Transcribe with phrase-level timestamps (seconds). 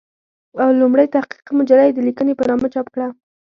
[0.61, 3.07] او لومړۍ تحقيقي مجله يې د "ليکنې" په نامه چاپ کړه